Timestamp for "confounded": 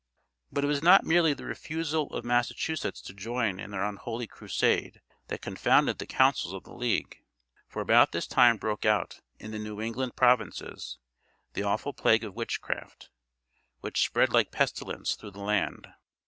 5.43-5.99